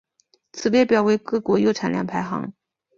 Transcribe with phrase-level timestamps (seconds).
[0.51, 2.51] 此列表为各国铀产量排行。